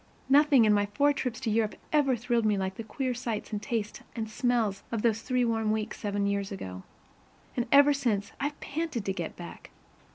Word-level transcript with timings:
Nothing 0.29 0.65
in 0.65 0.73
my 0.73 0.87
four 0.87 1.13
trips 1.13 1.39
to 1.41 1.51
Europe 1.51 1.75
ever 1.93 2.15
thrilled 2.15 2.43
me 2.43 2.57
like 2.57 2.73
the 2.73 2.83
queer 2.83 3.13
sights 3.13 3.51
and 3.53 3.61
tastes 3.61 4.01
and 4.15 4.27
smells 4.27 4.81
of 4.91 5.03
those 5.03 5.21
three 5.21 5.45
warm 5.45 5.69
weeks 5.71 5.99
seven 5.99 6.25
years 6.25 6.51
ago. 6.51 6.81
And 7.55 7.67
ever 7.71 7.93
since, 7.93 8.31
I've 8.39 8.59
panted 8.61 9.05
to 9.05 9.13
get 9.13 9.35
back. 9.35 9.69